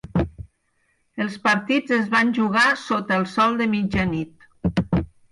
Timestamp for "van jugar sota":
2.13-3.19